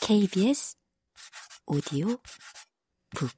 KBS 0.00 0.76
오디오 1.66 2.18
북 3.14 3.30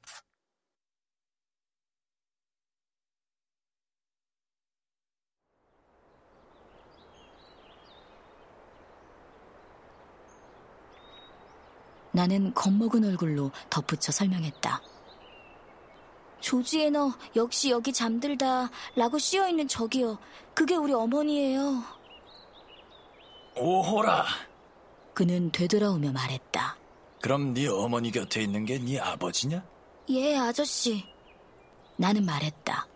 나는 12.17 12.51
겁먹은 12.55 13.05
얼굴로 13.05 13.51
덧붙여 13.69 14.11
설명했다. 14.11 14.81
조지에 16.39 16.89
너 16.89 17.13
역시 17.35 17.69
여기 17.69 17.93
잠들다 17.93 18.71
라고 18.95 19.19
씌어있는 19.19 19.67
저기요. 19.67 20.17
그게 20.55 20.75
우리 20.75 20.93
어머니예요. 20.93 21.83
오호라. 23.55 24.25
그는 25.17 25.51
되돌아오며 25.51 26.11
말했다. 26.11 26.77
그럼 27.23 27.55
네 27.55 27.67
어머니 27.67 28.11
곁에 28.11 28.43
있는 28.43 28.65
게 28.65 28.77
네 28.77 28.99
아버지냐? 28.99 29.65
예, 30.09 30.37
아저씨. 30.37 31.03
나는 31.95 32.23
말했다. 32.23 32.87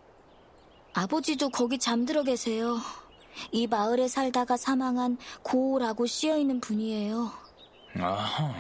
아버지도 0.93 1.49
거기 1.49 1.79
잠들어 1.79 2.21
계세요. 2.21 2.77
이 3.51 3.65
마을에 3.65 4.07
살다가 4.07 4.55
사망한 4.55 5.17
고라고 5.41 6.05
씌어 6.05 6.37
있는 6.37 6.61
분이에요. 6.61 7.31
아하. 7.99 8.53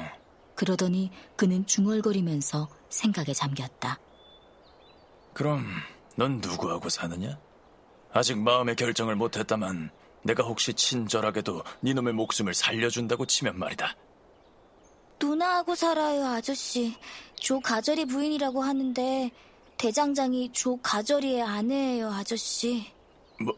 그러더니 0.55 1.11
그는 1.35 1.63
중얼거리면서 1.67 2.67
생각에 2.89 3.31
잠겼다. 3.31 3.99
그럼 5.33 5.67
넌 6.15 6.41
누구하고 6.41 6.89
사느냐? 6.89 7.37
아직 8.11 8.39
마음의 8.39 8.75
결정을 8.75 9.15
못했다만 9.15 9.91
내가 10.23 10.43
혹시 10.43 10.73
친절하게도 10.73 11.63
네 11.81 11.93
놈의 11.93 12.13
목숨을 12.13 12.53
살려준다고 12.53 13.25
치면 13.25 13.57
말이다. 13.57 13.95
누나하고 15.19 15.75
살아요, 15.75 16.25
아저씨. 16.25 16.95
조 17.35 17.59
가절이 17.59 18.05
부인이라고 18.05 18.63
하는데 18.63 19.31
대장장이 19.77 20.51
조 20.51 20.77
가절이의 20.77 21.41
아내예요, 21.41 22.11
아저씨. 22.11 22.91
뭐 23.39 23.55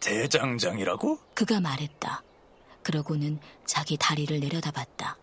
대장장이라고? 0.00 1.18
그가 1.34 1.60
말했다. 1.60 2.22
그러고는 2.82 3.38
자기 3.66 3.96
다리를 3.96 4.38
내려다봤다. 4.40 5.18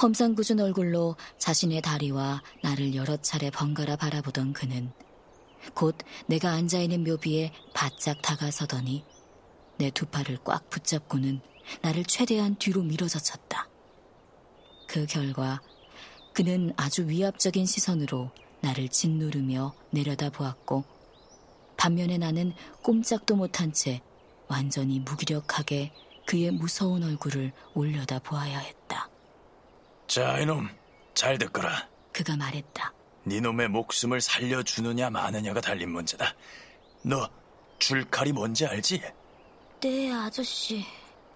험상궂은 0.00 0.60
얼굴로 0.60 1.16
자신의 1.38 1.80
다리와 1.80 2.42
나를 2.62 2.94
여러 2.94 3.16
차례 3.16 3.50
번갈아 3.50 3.96
바라보던 3.96 4.52
그는 4.52 4.92
곧 5.74 5.96
내가 6.26 6.50
앉아있는 6.50 7.02
묘비에 7.04 7.52
바짝 7.74 8.20
다가서더니 8.22 9.04
내 9.78 9.90
두 9.90 10.06
팔을 10.06 10.38
꽉 10.44 10.68
붙잡고는 10.70 11.40
나를 11.82 12.04
최대한 12.04 12.56
뒤로 12.56 12.82
밀어젖혔다. 12.82 13.68
그 14.88 15.06
결과 15.06 15.60
그는 16.32 16.72
아주 16.76 17.08
위압적인 17.08 17.66
시선으로 17.66 18.30
나를 18.60 18.88
짓누르며 18.88 19.74
내려다 19.90 20.30
보았고 20.30 20.84
반면에 21.76 22.18
나는 22.18 22.54
꼼짝도 22.82 23.36
못한 23.36 23.72
채 23.72 24.00
완전히 24.48 25.00
무기력하게 25.00 25.92
그의 26.26 26.50
무서운 26.50 27.04
얼굴을 27.04 27.52
올려다 27.74 28.18
보아야 28.18 28.58
했다. 28.58 29.08
자, 30.06 30.38
이놈, 30.38 30.68
잘 31.14 31.36
듣거라. 31.38 31.88
그가 32.12 32.36
말했다. 32.36 32.92
네 33.24 33.40
놈의 33.40 33.68
목숨을 33.68 34.20
살려주느냐 34.20 35.10
마느냐가 35.10 35.60
달린 35.60 35.90
문제다. 35.90 36.34
너 37.02 37.28
줄칼이 37.78 38.32
뭔지 38.32 38.66
알지? 38.66 39.02
네, 39.86 40.12
아저씨. 40.12 40.84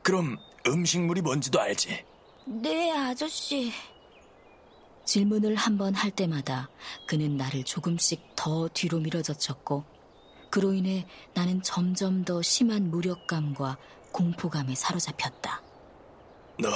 그럼 0.02 0.36
음식물이 0.66 1.20
뭔지도 1.22 1.60
알지? 1.60 2.04
네, 2.46 2.90
아저씨. 2.90 3.72
질문을 5.04 5.54
한 5.54 5.78
번 5.78 5.94
할 5.94 6.10
때마다 6.10 6.68
그는 7.06 7.36
나를 7.36 7.62
조금씩 7.62 8.34
더 8.34 8.66
뒤로 8.74 8.98
밀어젖혔고 8.98 9.84
그로 10.50 10.72
인해 10.74 11.06
나는 11.32 11.62
점점 11.62 12.24
더 12.24 12.42
심한 12.42 12.90
무력감과 12.90 13.78
공포감에 14.10 14.74
사로잡혔다. 14.74 15.62
너 16.58 16.68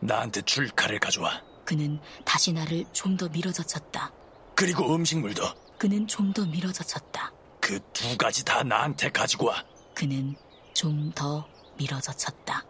나한테 0.00 0.42
줄 0.42 0.68
칼을 0.70 0.98
가져와. 0.98 1.40
그는 1.64 2.00
다시 2.24 2.52
나를 2.52 2.84
좀 2.92 3.16
더 3.16 3.28
밀어젖혔다. 3.28 4.12
그리고 4.56 4.92
음식물도. 4.92 5.44
그는 5.78 6.08
좀 6.08 6.32
더 6.32 6.44
밀어젖혔다. 6.44 7.32
그 7.60 7.78
두 7.92 8.16
가지 8.18 8.44
다 8.44 8.64
나한테 8.64 9.10
가지고 9.10 9.46
와. 9.46 9.62
그는 9.94 10.34
좀 10.74 11.12
더 11.14 11.46
밀어젖혔다. 11.76 12.64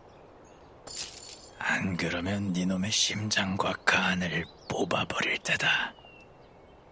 안 1.59 1.97
그러면 1.97 2.53
네 2.53 2.65
놈의 2.67 2.91
심장과 2.91 3.73
간을 3.85 4.45
뽑아버릴 4.69 5.39
테다. 5.39 5.95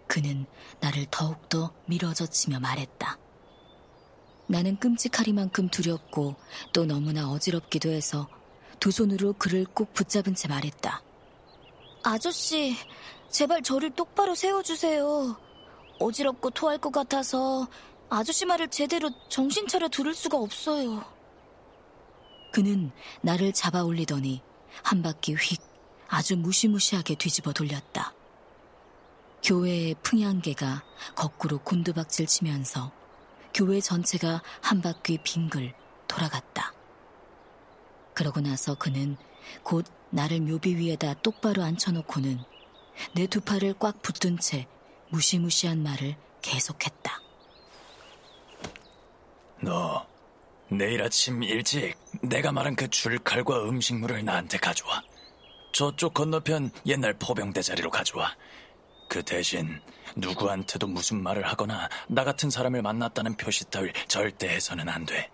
그는 0.07 0.45
나를 0.79 1.05
더욱더 1.09 1.73
밀어젖히며 1.85 2.59
말했다. 2.59 3.17
나는 4.47 4.77
끔찍하리만큼 4.77 5.69
두렵고 5.69 6.35
또 6.73 6.85
너무나 6.85 7.29
어지럽기도 7.29 7.89
해서 7.89 8.27
두 8.79 8.91
손으로 8.91 9.33
그를 9.33 9.65
꼭 9.65 9.93
붙잡은 9.93 10.35
채 10.35 10.47
말했다. 10.47 11.01
아저씨, 12.03 12.75
제발 13.29 13.61
저를 13.61 13.91
똑바로 13.91 14.35
세워주세요. 14.35 15.37
어지럽고 15.99 16.49
토할 16.49 16.77
것 16.79 16.91
같아서 16.91 17.67
아저씨 18.15 18.45
말을 18.45 18.67
제대로 18.67 19.09
정신 19.27 19.67
차려 19.67 19.89
들을 19.89 20.13
수가 20.13 20.37
없어요. 20.37 21.03
그는 22.51 22.91
나를 23.21 23.53
잡아 23.53 23.83
올리더니 23.83 24.43
한 24.83 25.01
바퀴 25.01 25.33
휙 25.33 25.59
아주 26.07 26.37
무시무시하게 26.37 27.15
뒤집어 27.15 27.53
돌렸다. 27.53 28.13
교회의 29.43 29.95
풍향계가 30.03 30.83
거꾸로 31.15 31.57
곤두박질 31.57 32.27
치면서 32.27 32.91
교회 33.51 33.81
전체가 33.81 34.43
한 34.61 34.81
바퀴 34.81 35.17
빙글 35.17 35.73
돌아갔다. 36.07 36.71
그러고 38.13 38.41
나서 38.41 38.75
그는 38.75 39.17
곧 39.63 39.87
나를 40.11 40.39
묘비 40.41 40.75
위에다 40.75 41.15
똑바로 41.15 41.63
앉혀놓고는 41.63 42.43
내 43.15 43.25
두 43.25 43.41
팔을 43.41 43.73
꽉 43.79 44.03
붙든 44.03 44.37
채 44.37 44.67
무시무시한 45.09 45.81
말을 45.81 46.15
계속했다. 46.43 47.22
너 49.63 50.05
내일 50.69 51.01
아침 51.01 51.41
일찍 51.41 51.95
내가 52.21 52.51
말한 52.51 52.75
그 52.75 52.89
줄칼과 52.89 53.63
음식물을 53.63 54.25
나한테 54.25 54.57
가져와. 54.57 55.01
저쪽 55.71 56.13
건너편 56.13 56.69
옛날 56.85 57.13
포병대 57.13 57.61
자리로 57.61 57.89
가져와. 57.89 58.35
그 59.07 59.23
대신 59.23 59.79
누구한테도 60.17 60.87
무슨 60.87 61.23
말을 61.23 61.43
하거나 61.47 61.87
나 62.09 62.23
같은 62.23 62.49
사람을 62.49 62.81
만났다는 62.81 63.37
표시 63.37 63.63
따위 63.69 63.91
절대 64.07 64.49
해서는 64.49 64.89
안 64.89 65.05
돼. 65.05 65.29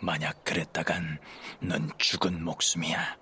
만약 0.00 0.44
그랬다간 0.44 1.18
넌 1.60 1.90
죽은 1.98 2.44
목숨이야. 2.44 3.16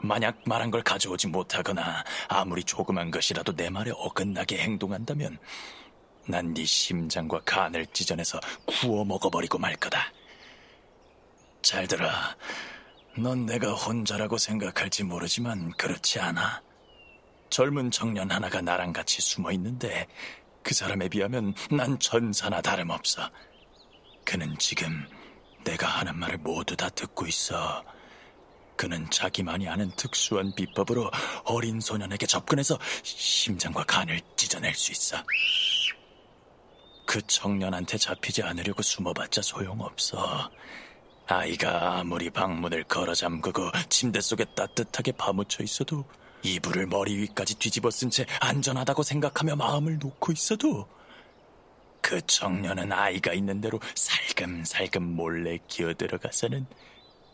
만약 0.00 0.40
말한 0.44 0.72
걸 0.72 0.82
가져오지 0.82 1.28
못하거나 1.28 2.02
아무리 2.28 2.64
조그만 2.64 3.12
것이라도 3.12 3.54
내 3.54 3.70
말에 3.70 3.92
어긋나게 3.94 4.58
행동한다면 4.58 5.38
난 6.26 6.54
네 6.54 6.64
심장과 6.64 7.42
간을 7.44 7.86
찢어내서 7.86 8.40
구워 8.66 9.04
먹어버리고 9.04 9.58
말 9.58 9.74
거다. 9.76 10.12
잘 11.62 11.86
들어. 11.86 12.08
넌 13.16 13.46
내가 13.46 13.72
혼자라고 13.74 14.38
생각할지 14.38 15.04
모르지만 15.04 15.70
그렇지 15.72 16.20
않아. 16.20 16.62
젊은 17.50 17.90
청년 17.90 18.30
하나가 18.30 18.60
나랑 18.60 18.92
같이 18.92 19.20
숨어 19.20 19.52
있는데 19.52 20.06
그 20.62 20.74
사람에 20.74 21.08
비하면 21.08 21.54
난 21.70 21.98
천사나 21.98 22.60
다름없어. 22.60 23.28
그는 24.24 24.56
지금 24.58 25.06
내가 25.64 25.86
하는 25.86 26.16
말을 26.18 26.38
모두 26.38 26.76
다 26.76 26.88
듣고 26.88 27.26
있어. 27.26 27.84
그는 28.76 29.08
자기만이 29.10 29.68
아는 29.68 29.90
특수한 29.96 30.52
비법으로 30.54 31.10
어린 31.44 31.78
소년에게 31.78 32.26
접근해서 32.26 32.78
심장과 33.02 33.84
간을 33.84 34.20
찢어낼 34.36 34.74
수 34.74 34.92
있어. 34.92 35.22
그 37.06 37.20
청년한테 37.26 37.98
잡히지 37.98 38.42
않으려고 38.42 38.82
숨어봤자 38.82 39.42
소용없어. 39.42 40.50
아이가 41.26 41.98
아무리 41.98 42.30
방문을 42.30 42.84
걸어 42.84 43.14
잠그고 43.14 43.70
침대 43.88 44.20
속에 44.20 44.44
따뜻하게 44.56 45.12
파묻혀 45.12 45.62
있어도 45.62 46.04
이불을 46.42 46.86
머리 46.86 47.16
위까지 47.16 47.54
뒤집어 47.56 47.90
쓴 47.90 48.10
채 48.10 48.26
안전하다고 48.40 49.02
생각하며 49.02 49.56
마음을 49.56 49.98
놓고 49.98 50.32
있어도 50.32 50.88
그 52.00 52.20
청년은 52.26 52.92
아이가 52.92 53.32
있는 53.32 53.60
대로 53.60 53.80
살금살금 53.94 55.02
몰래 55.02 55.58
기어 55.68 55.94
들어가서는 55.94 56.66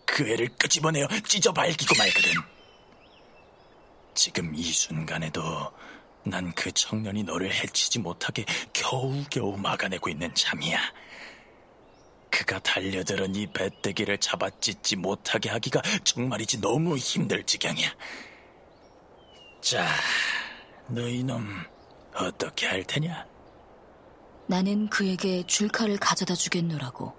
그 0.04 0.28
애를 0.28 0.48
끄집어내어 0.58 1.08
찢어 1.26 1.52
발기고 1.52 1.94
말거든. 1.96 2.32
지금 4.14 4.54
이 4.54 4.62
순간에도 4.64 5.42
난 6.24 6.52
그 6.54 6.70
청년이 6.72 7.22
너를 7.24 7.52
해치지 7.52 8.00
못하게 8.00 8.44
겨우겨우 8.72 9.56
막아내고 9.56 10.10
있는 10.10 10.34
참이야. 10.34 10.78
그가 12.30 12.58
달려들은 12.60 13.34
이 13.34 13.46
배때기를 13.46 14.18
잡아찢지 14.18 14.96
못하게 14.96 15.48
하기가 15.50 15.80
정말이지 16.04 16.60
너무 16.60 16.96
힘들 16.96 17.42
지경이야. 17.44 17.88
자, 19.60 19.86
너희 20.88 21.22
놈 21.24 21.46
어떻게 22.14 22.66
할 22.66 22.84
테냐? 22.84 23.26
나는 24.46 24.88
그에게 24.88 25.44
줄칼을 25.46 25.98
가져다 25.98 26.34
주겠노라고 26.34 27.12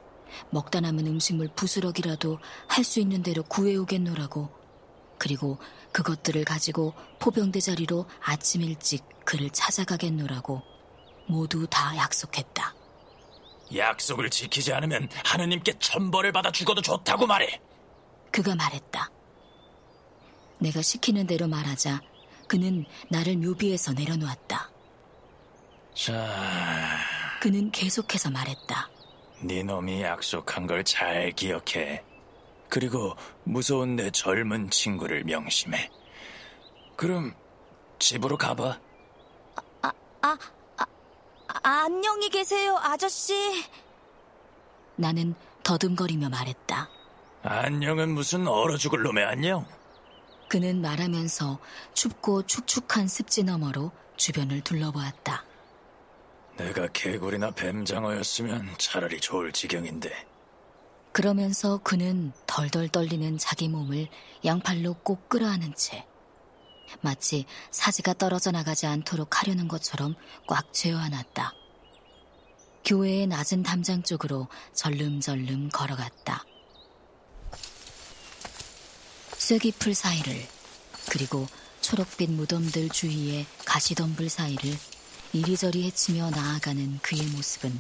먹다 0.52 0.80
남은 0.80 1.06
음식물 1.08 1.48
부스러기라도 1.56 2.40
할 2.68 2.84
수 2.84 3.00
있는 3.00 3.22
대로 3.24 3.44
구해오겠노라고 3.44 4.50
그리고 5.20 5.60
그것들을 5.92 6.44
가지고 6.46 6.94
포병대 7.20 7.60
자리로 7.60 8.06
아침 8.22 8.62
일찍 8.62 9.04
그를 9.26 9.50
찾아가겠노라고 9.52 10.62
모두 11.28 11.68
다 11.70 11.96
약속했다. 11.98 12.74
약속을 13.76 14.32
지키지 14.32 14.74
않으면 14.74 15.10
하느님께 15.26 15.74
천벌을 15.78 16.32
받아 16.32 16.52
죽어도 16.52 16.82
좋다고 16.82 17.28
말해. 17.28 17.62
그가 18.32 18.56
말했다. 18.56 19.12
내가 20.60 20.82
시키는 20.82 21.28
대로 21.28 21.48
말하자 21.48 22.02
그는 22.48 22.86
나를 23.10 23.38
묘비에서 23.38 23.94
내려놓았다. 23.94 24.72
자, 25.94 26.98
그는 27.42 27.72
계속해서 27.72 28.32
말했다. 28.32 28.90
네 29.42 29.64
놈이 29.64 30.02
약속한 30.02 30.66
걸 30.68 30.84
잘 30.84 31.32
기억해. 31.34 32.04
그리고 32.70 33.16
무서운 33.44 33.96
내 33.96 34.12
젊은 34.12 34.70
친구를 34.70 35.24
명심해. 35.24 35.90
그럼 36.96 37.34
집으로 37.98 38.38
가봐. 38.38 38.80
아, 39.82 39.92
아, 40.22 40.38
아, 40.78 40.86
안녕히 41.62 42.30
계세요, 42.30 42.78
아저씨. 42.82 43.66
나는 44.96 45.34
더듬거리며 45.64 46.30
말했다. 46.30 46.90
안녕은 47.42 48.10
무슨 48.10 48.48
얼어 48.48 48.78
죽을 48.78 49.02
놈의 49.02 49.24
안녕? 49.26 49.66
그는 50.50 50.82
말하면서 50.82 51.60
춥고 51.94 52.44
축축한 52.46 53.08
습지 53.08 53.44
너머로 53.44 53.92
주변을 54.18 54.62
둘러보았다. 54.62 55.46
내가 56.58 56.88
개구리나 56.88 57.52
뱀장어였으면 57.52 58.76
차라리 58.78 59.20
좋을 59.22 59.54
지경인데. 59.54 60.29
그러면서 61.12 61.80
그는 61.84 62.32
덜덜 62.46 62.88
떨리는 62.90 63.38
자기 63.38 63.68
몸을 63.68 64.08
양팔로 64.46 64.96
꼭 65.04 65.30
끌어안은 65.30 65.76
채 65.76 66.06
마치 67.02 67.46
사지가 67.72 68.14
떨어져 68.14 68.52
나가지 68.52 68.86
않도록 68.86 69.40
하려는 69.42 69.68
것처럼 69.68 70.16
꽉 70.48 70.74
쥐어안았다. 70.74 71.54
교회의 72.86 73.28
낮은 73.28 73.64
담장 73.64 74.02
쪽으로 74.04 74.48
절름절름 74.74 75.70
걸어갔다. 75.70 76.46
쐐기풀 79.38 79.94
사이를 79.94 80.48
그리고 81.10 81.48
초록빛 81.82 82.32
무덤들 82.32 82.90
주위의 82.90 83.46
가시덤불 83.66 84.30
사이를 84.30 84.78
이리저리 85.34 85.84
헤치며 85.86 86.32
나아가는 86.32 87.00
그의 87.02 87.24
모습은 87.28 87.80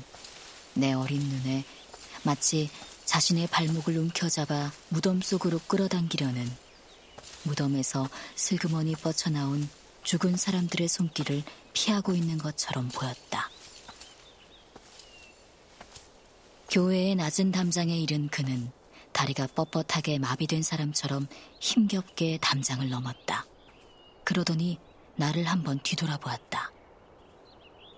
내 0.75 0.93
어린 0.93 1.19
눈에 1.19 1.63
마치 2.23 2.69
자신의 3.09 3.47
발목을 3.47 3.97
움켜잡아 3.97 4.71
무덤 4.89 5.19
속으로 5.19 5.57
끌어당기려는 5.65 6.47
무덤에서 7.41 8.07
슬그머니 8.35 8.93
뻗쳐나온 8.93 9.67
죽은 10.03 10.37
사람들의 10.37 10.87
손길을 10.87 11.41
피하고 11.73 12.13
있는 12.13 12.37
것처럼 12.37 12.87
보였다. 12.89 13.49
교회의 16.69 17.15
낮은 17.15 17.51
담장에 17.51 17.97
이른 17.97 18.27
그는 18.27 18.71
다리가 19.11 19.47
뻣뻣하게 19.47 20.19
마비된 20.19 20.61
사람처럼 20.61 21.25
힘겹게 21.59 22.37
담장을 22.39 22.87
넘었다. 22.87 23.47
그러더니 24.23 24.77
나를 25.15 25.45
한번 25.45 25.79
뒤돌아보았다. 25.81 26.71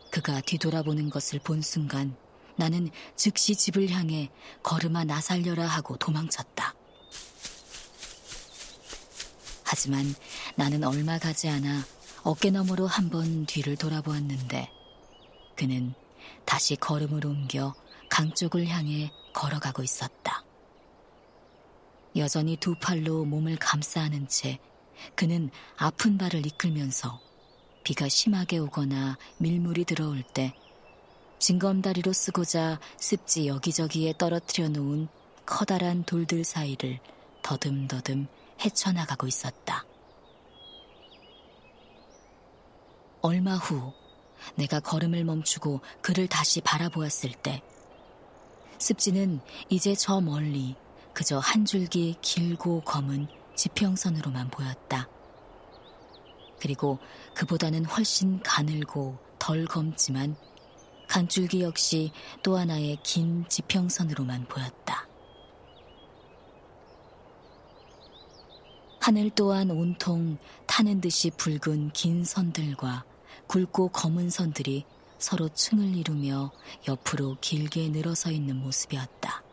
그가 0.10 0.40
뒤돌아보는 0.40 1.10
것을 1.10 1.40
본 1.40 1.62
순간 1.62 2.16
나는 2.58 2.90
즉시 3.16 3.56
집을 3.56 3.90
향해 3.90 4.30
걸음아 4.64 5.06
나 5.06 5.22
살려라 5.22 5.66
하고 5.66 5.98
도망쳤다. 5.98 6.76
하지만 9.64 10.14
나는 10.56 10.84
얼마 10.84 11.18
가지 11.18 11.48
않아 11.50 11.84
어깨너머로 12.24 12.88
한 12.88 13.10
번 13.10 13.46
뒤를 13.46 13.76
돌아보았는데 13.78 14.70
그는 15.56 15.94
다시 16.46 16.76
걸음을 16.76 17.26
옮겨 17.26 17.74
강 18.10 18.34
쪽을 18.34 18.68
향해 18.68 19.12
걸어가고 19.34 19.82
있었다. 19.84 20.44
여전히 22.16 22.58
두 22.58 22.76
팔로 22.76 23.24
몸을 23.26 23.58
감싸 23.58 24.02
안은 24.02 24.28
채 24.28 24.60
그는 25.16 25.50
아픈 25.78 26.18
발을 26.18 26.46
이끌면서 26.46 27.20
비가 27.84 28.08
심하게 28.10 28.58
오거나 28.60 29.18
밀물이 29.38 29.86
들어올 29.86 30.22
때 30.22 30.54
징검다리로 31.42 32.14
쓰고자 32.14 32.80
습지 33.00 33.48
여기저기에 33.48 34.14
떨어뜨려 34.20 34.70
놓은 34.70 35.08
커다란 35.44 36.04
돌들 36.04 36.44
사이를 36.44 37.00
더듬더듬 37.42 38.28
헤쳐나가고 38.64 39.26
있었다. 39.26 39.84
얼마 43.22 43.56
후 43.56 43.92
내가 44.54 44.80
걸음을 44.80 45.24
멈추고 45.24 45.82
그를 46.02 46.28
다시 46.28 46.62
바라보았을 46.62 47.32
때 47.32 47.64
습지는 48.78 49.42
이제 49.68 49.96
저 49.96 50.22
멀리 50.22 50.76
그저 51.12 51.40
한 51.40 51.66
줄기 51.66 52.16
길고 52.22 52.82
검은 52.82 53.28
지평선으로만 53.56 54.52
보였다. 54.52 55.10
그리고 56.60 57.00
그보다는 57.34 57.86
훨씬 57.86 58.40
가늘고 58.44 59.18
덜 59.40 59.66
검지만 59.66 60.36
간줄기 61.12 61.62
역시 61.62 62.10
또 62.42 62.56
하나의 62.56 62.98
긴 63.04 63.44
지평선으로만 63.50 64.46
보였다. 64.46 65.10
하늘 69.02 69.30
또한 69.32 69.72
온통 69.72 70.38
타는 70.68 71.02
듯이 71.02 71.30
붉은 71.32 71.92
긴 71.92 72.24
선들과 72.24 73.04
굵고 73.48 73.90
검은 73.90 74.30
선들이 74.30 74.86
서로 75.18 75.50
층을 75.50 75.98
이루며 75.98 76.50
옆으로 76.88 77.36
길게 77.42 77.90
늘어서 77.90 78.32
있는 78.32 78.56
모습이었다. 78.56 79.44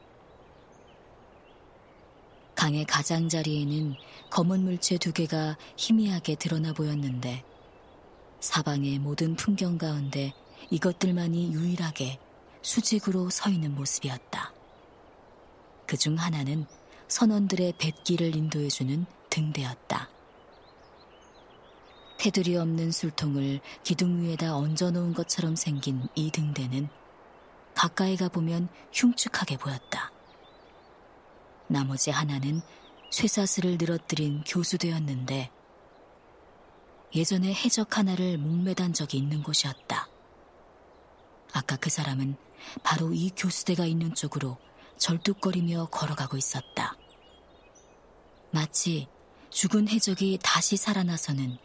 강의 2.55 2.85
가장자리에는 2.85 3.97
검은 4.31 4.62
물체 4.62 4.97
두 4.97 5.12
개가 5.12 5.57
희미하게 5.77 6.37
드러나 6.37 6.73
보였는데 6.73 7.43
사방의 8.38 9.00
모든 9.00 9.35
풍경 9.35 9.77
가운데 9.77 10.33
이것들만이 10.71 11.53
유일하게 11.53 12.19
수직으로 12.63 13.31
서 13.31 13.51
있는 13.51 13.75
모습이었다. 13.75 14.53
그 15.87 15.97
중 15.97 16.17
하나는 16.17 16.67
선원들의 17.09 17.75
뱃길을 17.79 18.37
인도해주는 18.37 19.07
등대였다. 19.31 20.11
테두리 22.19 22.57
없는 22.57 22.91
술통을 22.91 23.61
기둥 23.85 24.23
위에다 24.23 24.57
얹어놓은 24.57 25.15
것처럼 25.15 25.57
생긴 25.57 26.07
이 26.15 26.31
등대는 26.31 26.89
가까이 27.75 28.17
가보면 28.17 28.69
흉측하게 28.93 29.57
보였다. 29.57 30.13
나머지 31.69 32.11
하나는 32.11 32.61
쇠사슬을 33.11 33.79
늘어뜨린 33.79 34.43
교수되었는데 34.47 35.51
예전에 37.15 37.55
해적 37.55 37.97
하나를 37.97 38.37
목매단 38.37 38.93
적이 38.93 39.19
있는 39.19 39.43
곳이었다. 39.43 40.09
아까 41.52 41.76
그 41.76 41.90
사람은 41.90 42.37
바로 42.83 43.12
이 43.12 43.31
교수대가 43.37 43.87
있는 43.87 44.14
쪽으로 44.14 44.59
절뚝거리며 44.99 45.88
걸어가고 45.90 46.37
있었다. 46.37 46.97
마치 48.50 49.09
죽은 49.50 49.88
해적이 49.88 50.38
다시 50.43 50.76
살아나서는 50.76 51.59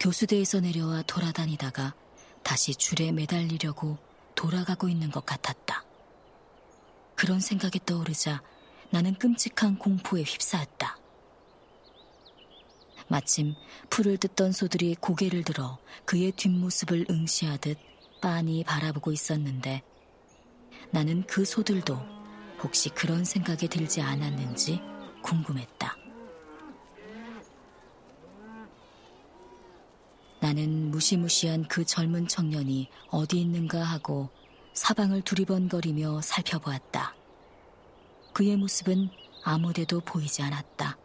교수대에서 0.00 0.60
내려와 0.60 1.02
돌아다니다가 1.02 1.94
다시 2.42 2.74
줄에 2.74 3.12
매달리려고 3.12 3.98
돌아가고 4.34 4.88
있는 4.88 5.10
것 5.10 5.26
같았다. 5.26 5.84
그런 7.14 7.40
생각이 7.40 7.80
떠오르자 7.84 8.42
나는 8.90 9.14
끔찍한 9.14 9.78
공포에 9.78 10.22
휩싸였다. 10.22 10.98
마침 13.08 13.54
풀을 13.90 14.18
뜯던 14.18 14.52
소들이 14.52 14.94
고개를 14.94 15.42
들어 15.42 15.78
그의 16.04 16.32
뒷모습을 16.32 17.06
응시하듯 17.10 17.78
빤히 18.20 18.64
바라보고 18.64 19.12
있었는데 19.12 19.82
나는 20.90 21.24
그 21.26 21.44
소들도 21.44 21.98
혹시 22.62 22.88
그런 22.90 23.24
생각이 23.24 23.68
들지 23.68 24.00
않았는지 24.00 24.80
궁금했다. 25.22 25.96
나는 30.40 30.90
무시무시한 30.90 31.66
그 31.68 31.84
젊은 31.84 32.28
청년이 32.28 32.88
어디 33.10 33.40
있는가 33.40 33.82
하고 33.82 34.30
사방을 34.72 35.22
두리번거리며 35.22 36.20
살펴보았다. 36.22 37.14
그의 38.32 38.56
모습은 38.56 39.10
아무데도 39.42 40.00
보이지 40.00 40.42
않았다. 40.42 40.96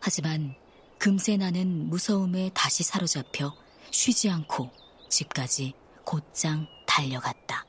하지만 0.00 0.54
금세 0.98 1.36
나는 1.36 1.88
무서움에 1.88 2.50
다시 2.52 2.82
사로잡혀 2.82 3.54
쉬지 3.90 4.28
않고 4.28 4.70
집까지 5.08 5.74
곧장 6.04 6.66
달려갔다. 6.86 7.66